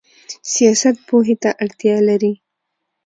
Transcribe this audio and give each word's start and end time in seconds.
سیاست 0.53 0.95
پوهې 1.07 1.35
ته 1.43 1.49
اړتیا 1.63 1.97
لري؟ 2.09 2.33